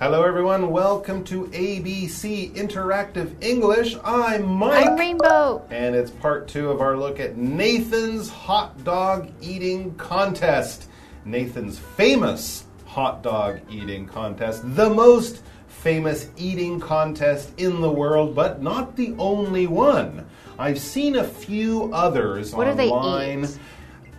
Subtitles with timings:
[0.00, 0.70] everyone.
[0.70, 3.96] Welcome to ABC Interactive English.
[4.02, 4.86] I'm Mike.
[4.86, 5.64] I'm Rainbow.
[5.70, 10.88] And it's part two of our look at Nathan's hot dog eating contest.
[11.24, 18.62] Nathan's famous hot dog eating contest, the most famous eating contest in the world, but
[18.62, 20.26] not the only one.
[20.58, 23.44] I've seen a few others What do they online.
[23.44, 23.58] eat?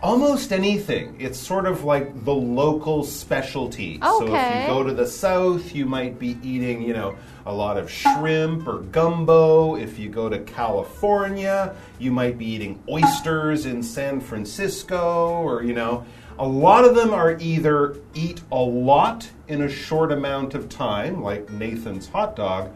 [0.02, 1.14] Almost anything.
[1.20, 4.00] It's sort of like the local specialty.
[4.02, 4.26] Okay.
[4.26, 7.76] So if you go to the south, you might be eating, you know, a lot
[7.76, 9.76] of shrimp or gumbo.
[9.76, 15.74] If you go to California, you might be eating oysters in San Francisco or, you
[15.74, 16.04] know,
[16.38, 21.22] a lot of them are either eat a lot in a short amount of time,
[21.22, 22.70] like Nathan's hot dog,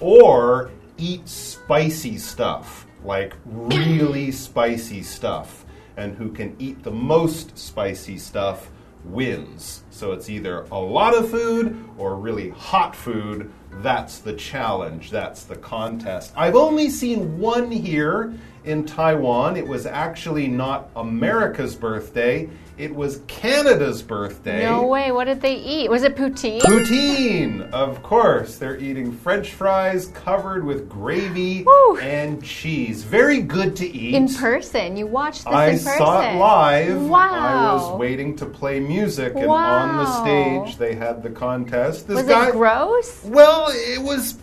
[0.00, 5.63] or eat spicy stuff, like really spicy stuff.
[5.96, 8.70] And who can eat the most spicy stuff
[9.04, 9.84] wins.
[9.90, 13.52] So it's either a lot of food or really hot food.
[13.70, 16.32] That's the challenge, that's the contest.
[16.36, 18.34] I've only seen one here
[18.64, 19.56] in Taiwan.
[19.56, 24.64] It was actually not America's birthday, it was Canada's birthday.
[24.64, 25.12] No way.
[25.12, 25.88] What did they eat?
[25.88, 26.60] Was it poutine?
[26.60, 28.56] Poutine, of course.
[28.56, 31.98] They're eating french fries covered with gravy Woo.
[31.98, 33.04] and cheese.
[33.04, 34.16] Very good to eat.
[34.16, 34.96] In person.
[34.96, 35.98] You watched this I in person.
[35.98, 37.02] saw it live.
[37.02, 37.30] Wow.
[37.30, 42.08] I was waiting to play music, and on the stage they had the contest.
[42.08, 43.22] This Was guy, it gross?
[43.24, 44.34] well, it was.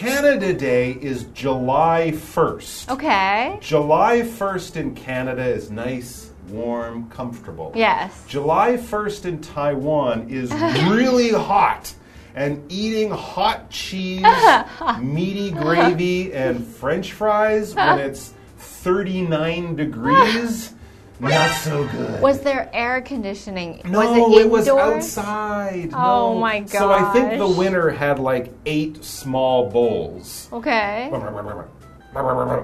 [0.00, 2.88] Canada Day is July 1st.
[2.88, 3.58] Okay.
[3.60, 7.70] July 1st in Canada is nice, warm, comfortable.
[7.74, 8.24] Yes.
[8.26, 10.50] July 1st in Taiwan is
[10.88, 11.92] really hot.
[12.34, 14.24] And eating hot cheese,
[15.02, 20.72] meaty gravy, and french fries when it's 39 degrees,
[21.20, 22.20] not so good.
[22.22, 23.80] Was there air conditioning?
[23.84, 25.90] no, was it, it was outside.
[25.92, 26.38] Oh No.
[26.40, 26.68] my god.
[26.70, 31.10] So I think the winner had like eight small bowls Okay.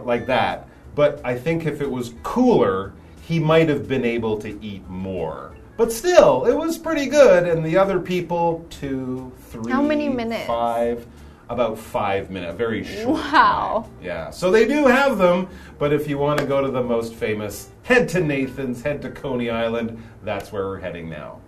[0.05, 0.69] like that.
[0.95, 5.53] But I think if it was cooler, he might have been able to eat more.
[5.77, 7.47] But still, it was pretty good.
[7.47, 10.47] And the other people, two, three, How many minutes?
[10.47, 11.07] Five,
[11.49, 12.57] about five minutes.
[12.57, 13.19] Very short.
[13.19, 13.85] Wow.
[13.87, 13.99] time.
[14.03, 14.31] Yeah.
[14.31, 15.49] So they do have them.
[15.79, 19.11] But if you want to go to the most famous, head to Nathan's, head to
[19.11, 20.03] Coney Island.
[20.23, 21.41] That's where we're heading now.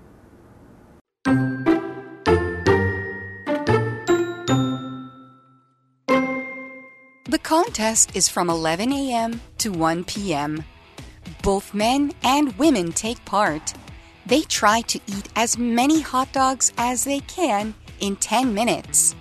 [7.24, 9.40] The contest is from 11 a.m.
[9.58, 10.64] to 1 p.m.
[11.42, 13.74] Both men and women take part.
[14.26, 19.14] They try to eat as many hot dogs as they can in 10 minutes.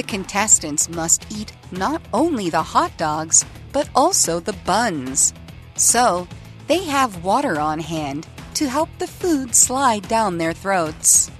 [0.00, 5.34] The contestants must eat not only the hot dogs, but also the buns.
[5.74, 6.26] So,
[6.68, 11.30] they have water on hand to help the food slide down their throats.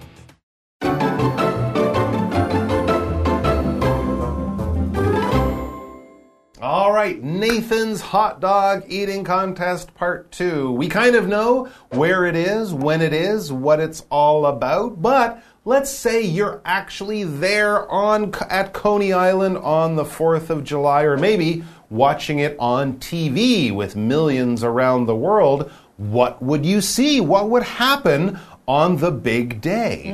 [6.63, 10.71] All right, Nathan's hot dog eating contest part two.
[10.73, 15.43] We kind of know where it is, when it is, what it's all about, but
[15.65, 21.17] let's say you're actually there on at Coney Island on the 4th of July or
[21.17, 25.71] maybe watching it on TV with millions around the world.
[25.97, 27.21] What would you see?
[27.21, 30.13] What would happen on the big day?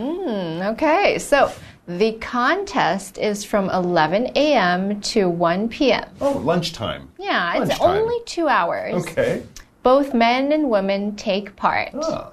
[0.73, 1.19] Okay.
[1.19, 1.53] So
[1.87, 5.01] the contest is from 11 a.m.
[5.03, 6.09] to 1 p.m.
[6.21, 7.09] Oh, lunchtime.
[7.19, 9.07] Yeah, it's only two hours.
[9.07, 9.45] Okay.
[9.84, 11.91] Both men and women take part.
[11.95, 12.33] Ah.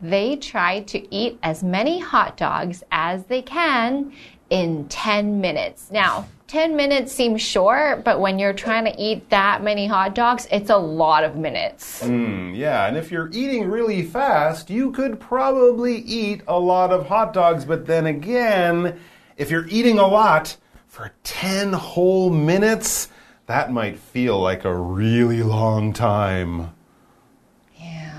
[0.00, 4.12] They try to eat as many hot dogs as they can
[4.50, 5.90] in 10 minutes.
[5.90, 10.48] Now, 10 minutes seems short, but when you're trying to eat that many hot dogs,
[10.50, 12.02] it's a lot of minutes.
[12.02, 17.06] Mm, yeah, and if you're eating really fast, you could probably eat a lot of
[17.06, 18.98] hot dogs, but then again,
[19.36, 20.56] if you're eating a lot
[20.86, 23.08] for 10 whole minutes,
[23.46, 26.72] that might feel like a really long time.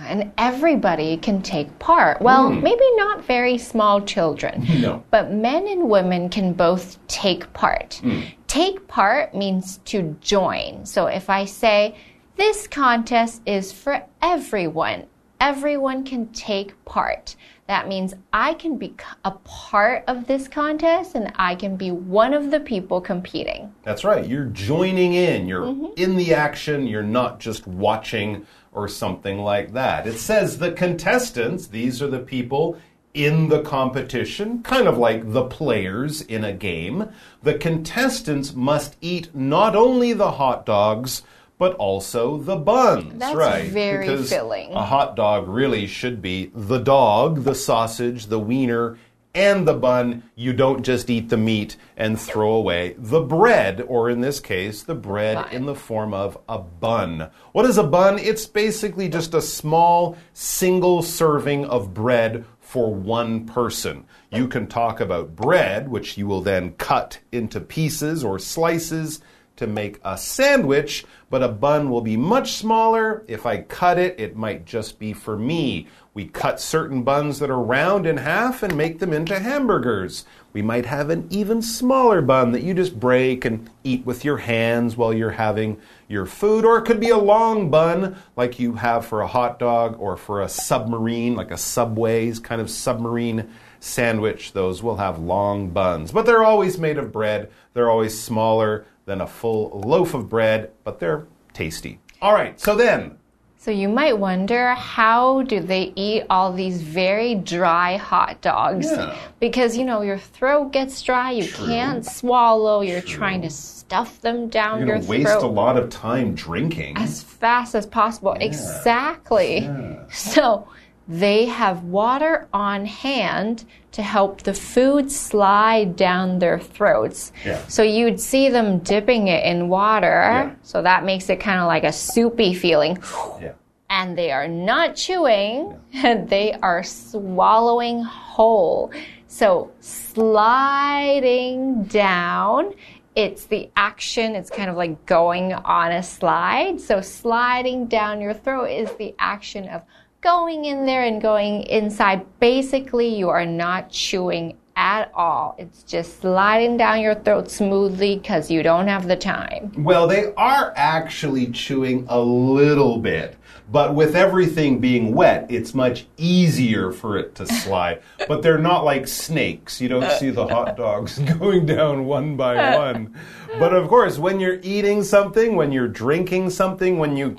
[0.10, 2.20] And everybody can take part.
[2.20, 2.64] Well, hmm.
[2.64, 4.66] maybe not very small children.
[4.80, 5.04] No.
[5.12, 7.96] But men and women can both take part.
[7.96, 8.22] Hmm.
[8.48, 10.86] Take part means to join.
[10.86, 11.98] So if I say,
[12.38, 15.06] this contest is for everyone,
[15.42, 17.36] everyone can take part.
[17.68, 18.96] That means I can be
[19.26, 23.72] a part of this contest and I can be one of the people competing.
[23.84, 25.88] That's right, you're joining in, you're mm-hmm.
[25.96, 30.08] in the action, you're not just watching or something like that.
[30.08, 32.78] It says the contestants, these are the people
[33.14, 37.10] in the competition, kind of like the players in a game.
[37.42, 41.24] The contestants must eat not only the hot dogs,
[41.58, 43.70] but also the buns, That's right?
[43.70, 44.72] very because filling.
[44.72, 48.98] A hot dog really should be the dog, the sausage, the wiener,
[49.34, 50.24] and the bun.
[50.36, 54.84] You don't just eat the meat and throw away the bread, or in this case,
[54.84, 55.52] the bread Bun.
[55.52, 57.30] in the form of a bun.
[57.52, 58.20] What is a bun?
[58.20, 64.06] It's basically just a small single serving of bread for one person.
[64.32, 69.22] You can talk about bread, which you will then cut into pieces or slices
[69.60, 73.24] to make a sandwich, but a bun will be much smaller.
[73.28, 75.88] If I cut it, it might just be for me.
[76.14, 80.26] We cut certain buns that are round in half and make them into hamburgers.
[80.54, 84.38] We might have an even smaller bun that you just break and eat with your
[84.38, 88.74] hands while you're having your food, or it could be a long bun like you
[88.74, 93.50] have for a hot dog or for a submarine, like a Subway's kind of submarine
[93.82, 94.54] sandwich.
[94.54, 97.52] Those will have long buns, but they're always made of bread.
[97.74, 102.00] They're always smaller than a full loaf of bread, but they're tasty.
[102.22, 103.18] All right, so then
[103.58, 108.86] So you might wonder how do they eat all these very dry hot dogs?
[108.92, 109.18] Yeah.
[109.40, 111.66] Because you know your throat gets dry, you True.
[111.66, 115.10] can't swallow, you're trying to stuff them down you're your throat.
[115.10, 116.96] waste a lot of time drinking.
[116.96, 118.34] as fast as possible.
[118.40, 119.68] Exactly.
[120.12, 120.68] So
[121.10, 127.32] they have water on hand to help the food slide down their throats.
[127.44, 127.66] Yeah.
[127.68, 130.08] So you'd see them dipping it in water.
[130.08, 130.56] Yeah.
[130.62, 133.00] So that makes it kind of like a soupy feeling.
[133.42, 133.54] yeah.
[133.90, 136.24] And they are not chewing, yeah.
[136.26, 138.92] they are swallowing whole.
[139.26, 142.76] So sliding down,
[143.16, 146.80] it's the action, it's kind of like going on a slide.
[146.80, 149.82] So sliding down your throat is the action of
[150.22, 152.26] going in there and going inside.
[152.40, 155.56] Basically, you are not chewing at all.
[155.58, 159.74] It's just sliding down your throat smoothly because you don't have the time.
[159.78, 163.36] Well, they are actually chewing a little bit,
[163.70, 168.02] but with everything being wet, it's much easier for it to slide.
[168.30, 169.82] but they're not like snakes.
[169.82, 173.16] You don't see the hot dogs going down one by one.
[173.60, 177.38] But of course, when you're eating something, when you're drinking something, when you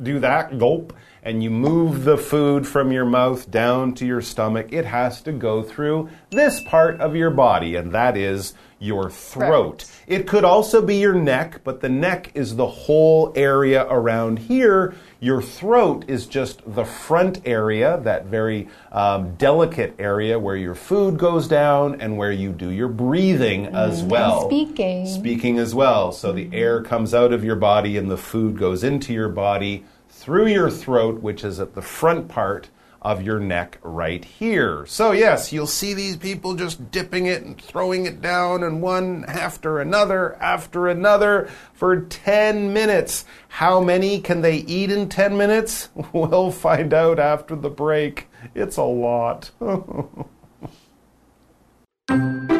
[0.00, 0.92] do that gulp,
[1.22, 5.32] and you move the food from your mouth down to your stomach, it has to
[5.32, 9.84] go through this part of your body, and that is your throat.
[10.06, 14.94] It could also be your neck, but the neck is the whole area around here.
[15.20, 21.18] Your throat is just the front area, that very um, delicate area where your food
[21.18, 24.46] goes down and where you do your breathing as well.
[24.46, 25.06] speaking.
[25.06, 26.12] Speaking as well.
[26.12, 29.84] So the air comes out of your body and the food goes into your body
[30.28, 32.68] through your throat, which is at the front part
[33.00, 34.84] of your neck right here.
[34.84, 39.24] So, yes, you'll see these people just dipping it and throwing it down, and one
[39.26, 43.24] after another after another for 10 minutes.
[43.48, 45.88] How many can they eat in 10 minutes?
[46.12, 48.28] We'll find out after the break.
[48.54, 49.50] It's a lot.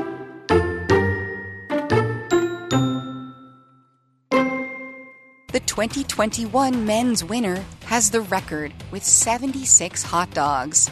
[5.79, 10.91] 2021 men's winner has the record with 76 hot dogs.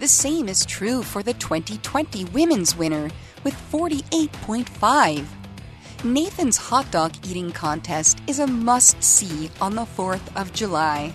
[0.00, 3.10] The same is true for the 2020 women's winner
[3.42, 5.24] with 48.5.
[6.04, 11.14] Nathan's hot dog eating contest is a must see on the 4th of July.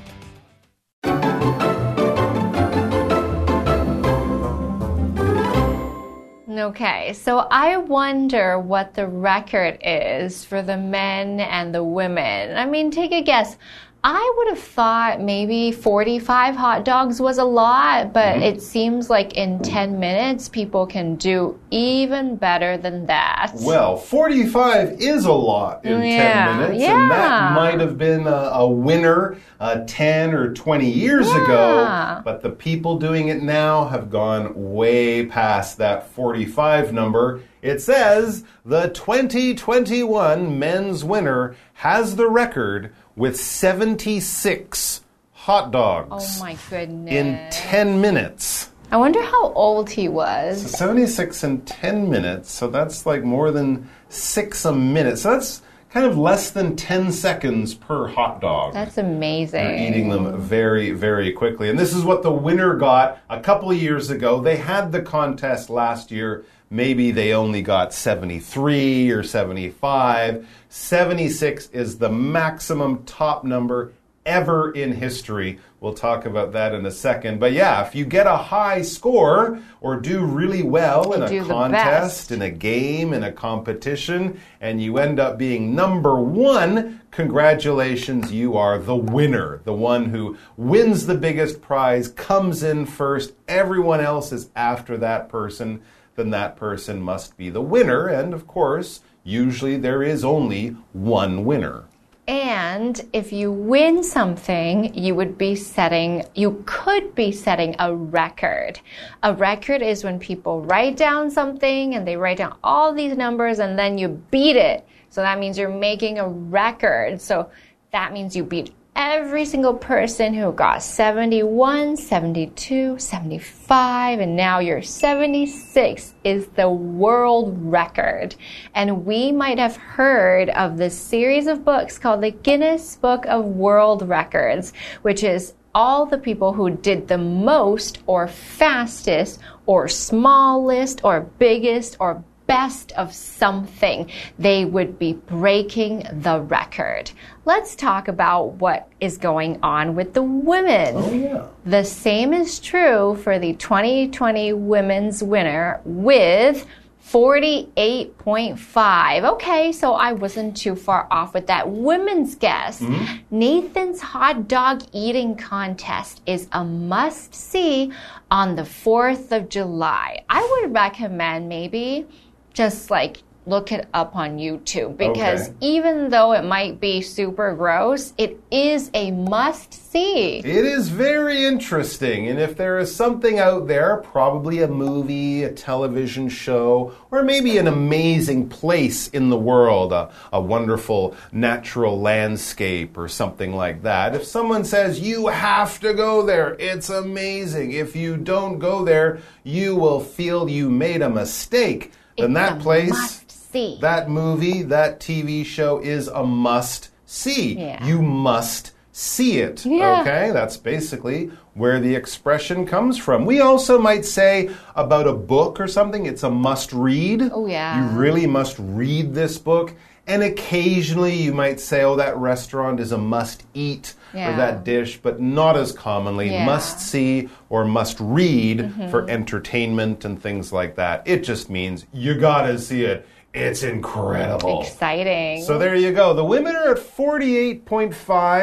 [6.60, 12.56] Okay, so I wonder what the record is for the men and the women.
[12.56, 13.58] I mean, take a guess.
[14.06, 19.34] I would have thought maybe 45 hot dogs was a lot, but it seems like
[19.38, 23.54] in 10 minutes people can do even better than that.
[23.62, 27.02] Well, 45 is a lot in Yeah, 10 minutes, yeah.
[27.02, 31.44] and that might have been a, a winner uh, 10 or 20 years Yeah.
[31.46, 37.40] ago, but the people doing it now have gone way past that 45 number.
[37.62, 45.02] It says the 2021 men's winner has the record with 76
[45.34, 47.12] hot dogs Oh my goodness.
[47.14, 48.70] in 10 minutes.
[48.92, 50.62] I wonder how old he was.
[50.78, 55.18] 76 in 10 minutes, so that's like more than six a minute.
[55.18, 55.62] So that's
[55.94, 58.74] kind of less than 10 seconds per hot dog.
[58.74, 59.64] That's amazing.
[59.64, 61.70] They're eating them very, very quickly.
[61.70, 64.42] And this is what the winner got a couple of years ago.
[64.42, 66.46] They had the contest last year.
[66.72, 70.48] Maybe they only got 73 or 75.
[70.68, 73.92] 76 is the maximum top number
[74.26, 75.60] ever in history.
[75.80, 77.40] We'll talk about that in a second.
[77.40, 82.32] But yeah, if you get a high score or do really well in a contest,
[82.32, 88.56] in a game, in a competition, and you end up being number one, congratulations, you
[88.56, 89.60] are the winner.
[89.66, 95.28] The one who wins the biggest prize, comes in first, everyone else is after that
[95.28, 95.82] person,
[96.16, 98.08] then that person must be the winner.
[98.08, 101.86] And of course, usually there is only one winner.
[102.28, 108.80] And if you win something, you would be setting, you could be setting a record.
[109.24, 113.60] A record is when people write down something and they write down all these numbers
[113.60, 114.88] and then you beat it.
[115.10, 117.20] So that means you're making a record.
[117.20, 117.50] So
[117.92, 124.82] that means you beat every single person who got 71, 72, 75, and now you're
[124.82, 128.36] 76 is the world record.
[128.76, 133.46] And we might have heard of this series of books called the Guinness Book of
[133.46, 141.04] World Records, which is all the people who did the most or fastest or smallest
[141.04, 147.12] or biggest or best of something, they would be breaking the record.
[147.46, 150.96] Let's talk about what is going on with the women.
[150.96, 151.48] Oh, yeah.
[151.66, 156.66] The same is true for the 2020 women's winner with
[157.10, 159.34] 48.5.
[159.34, 161.70] Okay, so I wasn't too far off with that.
[161.70, 162.82] Women's guess.
[162.82, 163.38] Mm-hmm.
[163.38, 167.92] Nathan's hot dog eating contest is a must see
[168.32, 170.24] on the 4th of July.
[170.30, 172.08] I would recommend maybe
[172.54, 175.58] just like look it up on YouTube because Okay.
[175.60, 180.38] even though it might be super gross, it is a must see.
[180.38, 185.52] It is very interesting, and if there is something out there, probably a movie, a
[185.52, 192.98] television show, or maybe an amazing place in the world, a, a wonderful natural landscape
[192.98, 197.74] or something like that, if someone says you have to go there, it's amazing.
[197.74, 201.92] If you don't go there, you will feel you made a mistake.
[202.18, 203.78] Then It's that place, see.
[203.82, 207.54] that movie, that TV show is a must see.
[207.58, 207.86] Yeah.
[207.86, 209.66] You must see it.
[209.66, 210.02] Yeah.
[210.02, 213.26] Okay, that's basically where the expression comes from.
[213.26, 217.30] We also might say about a book or something, it's a must read.
[217.34, 217.92] Oh, yeah.
[217.92, 219.74] You really must read this book.
[220.06, 225.00] And occasionally you might say, oh, that restaurant is a must eat or that dish,
[225.02, 226.30] but not as commonly.
[226.30, 226.46] Yeah.
[226.46, 228.90] Must see or must read mm-hmm.
[228.90, 231.08] for entertainment and things like that.
[231.08, 233.08] It just means you gotta see it.
[233.34, 234.62] It's incredible.
[234.62, 235.44] Exciting.
[235.44, 236.14] So there you go.
[236.14, 237.70] The women are at 48.5,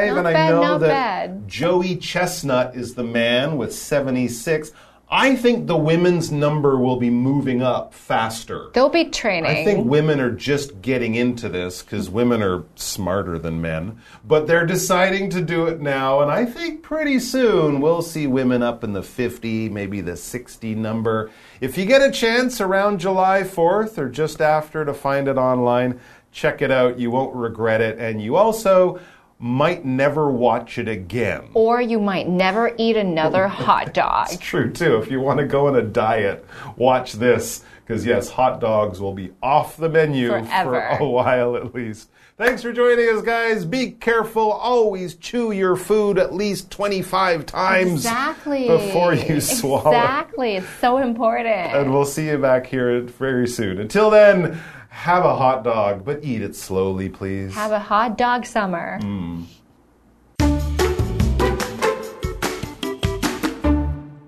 [0.09, 1.47] Not and I bad, know that bad.
[1.49, 4.73] Joey Chestnut is the man with 76.
[5.13, 8.71] I think the women's number will be moving up faster.
[8.75, 9.51] They'll be training.
[9.51, 14.47] I think women are just getting into this because women are smarter than men, but
[14.47, 16.21] they're deciding to do it now.
[16.21, 20.77] And I think pretty soon we'll see women up in the 50, maybe the 60
[20.77, 21.29] number.
[21.61, 25.99] If you get a chance around July 4th or just after to find it online,
[26.31, 27.01] check it out.
[27.01, 27.99] You won't regret it.
[27.99, 29.01] And you also
[29.43, 31.49] might never watch it again.
[31.55, 34.29] or you might never eat another hot dog.
[34.31, 34.99] It's true too.
[34.99, 36.45] If you want to go on a diet,
[36.77, 40.97] watch this because yes, hot dogs will be off the menu Forever.
[40.99, 42.11] for a while at least.
[42.37, 43.65] Thanks for joining us, guys.
[43.67, 44.51] Be careful.
[44.53, 48.67] Always chew your food at least 25 times Exactly.
[48.67, 49.91] before you swallow.
[49.91, 50.57] Exactly.
[50.57, 51.49] It's so important.
[51.75, 53.79] And we'll see you back here very soon.
[53.79, 54.59] Until then,
[54.91, 57.55] have a hot dog, but eat it slowly, please.
[57.55, 58.99] Have a hot dog summer.
[59.01, 59.47] Mm.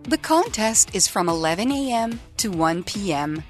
[0.05, 2.21] The contest is from 11 a.m.
[2.39, 3.43] to 1 p.m.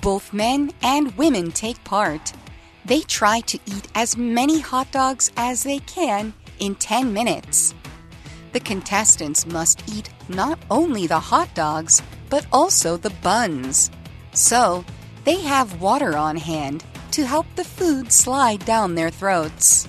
[0.00, 2.32] Both men and women take part.
[2.84, 7.74] They try to eat as many hot dogs as they can in 10 minutes.
[8.52, 13.90] The contestants must eat not only the hot dogs, but also the buns.
[14.32, 14.84] So,
[15.24, 19.88] they have water on hand to help the food slide down their throats.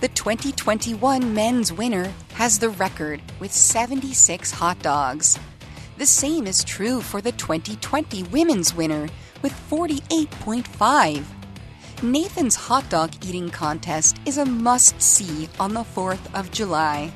[0.00, 5.38] The 2021 men's winner has the record with 76 hot dogs.
[5.96, 9.08] The same is true for the 2020 women's winner
[9.42, 11.24] with 48.5.
[12.02, 17.12] Nathan's hot dog eating contest is a must see on the 4th of July.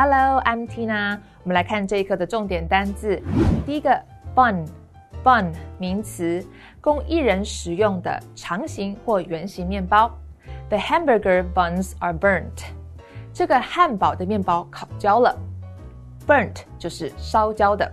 [0.00, 1.18] Hello, I'm Tina。
[1.42, 3.22] 我们来看这一课的重点单字。
[3.64, 4.02] 第一个
[4.34, 6.44] bun，bun 名词，
[6.80, 10.10] 供一人食用的长形或圆形面包。
[10.68, 12.64] The hamburger buns are burnt。
[13.32, 15.36] 这个汉堡的面包烤焦了。
[16.26, 17.90] Burnt 就是烧焦的。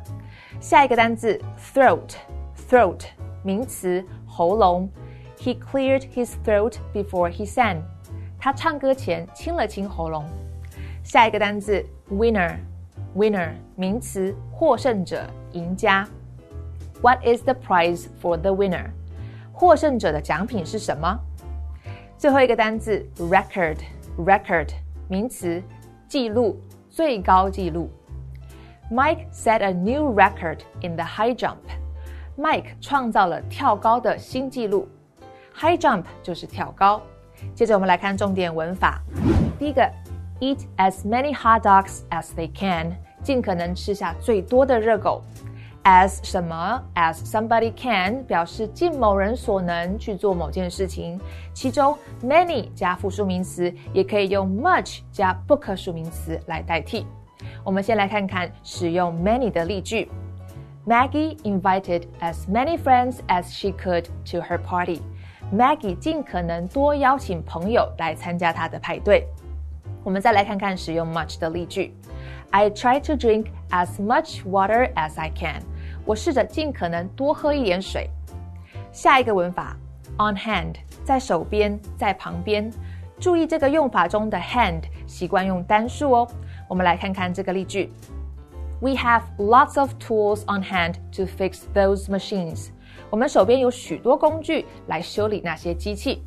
[0.59, 3.01] 下一个单字 throat，throat
[3.43, 4.89] 名词， 喉咙。
[5.37, 7.81] He cleared his throat before he sang。
[8.39, 10.25] 他唱歌前清了清喉咙。
[11.03, 16.06] 下一个单字 winner，winner 名词，获胜者、赢家。
[17.00, 18.90] What is the prize for the winner？
[19.52, 21.18] 获胜者的奖品是什么？
[22.16, 24.70] 最后一个单字 record，record
[25.08, 25.62] 名词，
[26.08, 27.90] 记录，最高记录。
[28.90, 31.58] Mike set a new record in the high jump。
[32.36, 34.88] Mike 创造了跳高的新纪录。
[35.54, 37.02] High jump 就是跳高。
[37.54, 39.00] 接着我们来看重点文法。
[39.58, 39.88] 第一个
[40.39, 45.21] ，eat as many hot dogs as they can，尽可能吃下最多的热狗。
[45.83, 46.81] as 什么？
[46.95, 51.19] as somebody can 表示尽某人所能去做某件事情。
[51.53, 57.05] 其中 many 加复数名词，也可以用 much 加不可数名词来代替。
[57.65, 60.09] 我们先来看看使用 many 的例句。
[60.85, 65.01] Maggie invited as many friends as she could to her party.
[65.53, 69.27] Maggie 尽可能多邀请朋友来参加她的派对。
[70.07, 71.95] 我们再来看看使用 much 的例句。
[72.51, 75.61] I try to drink as much water as I can。
[76.05, 78.09] 我试着尽可能多喝一点水。
[78.91, 79.75] 下一个文法，
[80.17, 82.71] on hand，在手边，在旁边。
[83.19, 86.27] 注意这个用法中的 hand 习惯用单数哦。
[86.67, 87.89] 我们来看看这个例句：
[88.81, 92.67] We have lots of tools on hand to fix those machines。
[93.09, 96.23] 我们手边有许多工具来修理那些机器。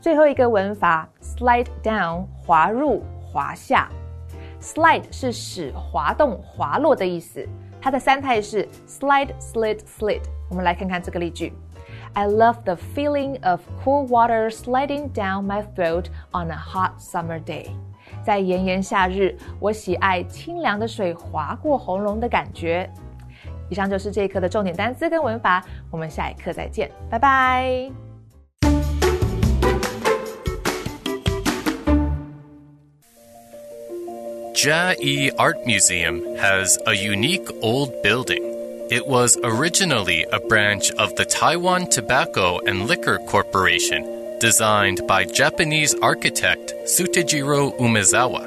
[0.00, 3.88] 最后一个文法，slide down，滑入、滑下。
[4.60, 7.46] slide 是使滑动、滑落的意思，
[7.80, 10.20] 它的三态是 slide、slid、slid。
[10.48, 11.52] 我们来看看这个例句
[12.14, 17.68] ：I love the feeling of cool water sliding down my throat on a hot summer day。
[18.22, 22.88] 在炎炎夏日，我喜爱清凉的水划过喉咙的感觉。
[23.70, 28.09] 以上就是这一课的重点单词跟文法，我们下一课再见，拜拜。
[34.60, 38.42] Chiayi Art Museum has a unique old building.
[38.90, 44.04] It was originally a branch of the Taiwan Tobacco and Liquor Corporation,
[44.38, 48.46] designed by Japanese architect Tsutejiro Umezawa.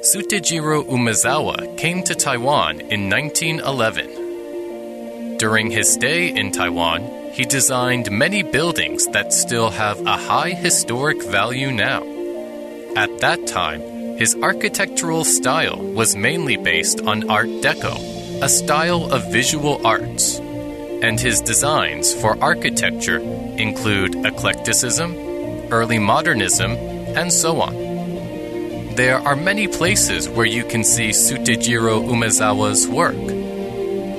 [0.00, 5.36] Tsutejiro Umezawa came to Taiwan in 1911.
[5.36, 7.02] During his stay in Taiwan,
[7.34, 12.02] he designed many buildings that still have a high historic value now.
[12.96, 17.96] At that time, his architectural style was mainly based on Art Deco,
[18.42, 20.38] a style of visual arts.
[21.00, 25.16] And his designs for architecture include eclecticism,
[25.72, 26.72] early modernism,
[27.16, 27.74] and so on.
[28.94, 33.16] There are many places where you can see Tsutejiro Umezawa's work.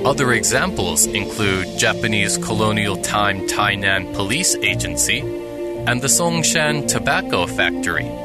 [0.04, 8.21] Other examples include Japanese colonial time Tainan Police Agency and the Songshan Tobacco Factory.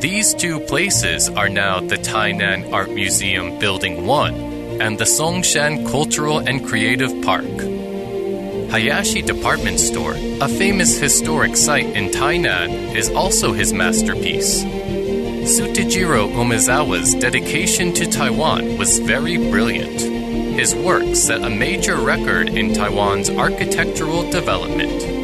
[0.00, 6.38] These two places are now the Tainan Art Museum Building 1 and the Songshan Cultural
[6.38, 7.44] and Creative Park.
[8.70, 14.62] Hayashi Department Store, a famous historic site in Tainan, is also his masterpiece.
[14.62, 20.00] Tsutejiro Umezawa's dedication to Taiwan was very brilliant.
[20.56, 25.17] His work set a major record in Taiwan's architectural development.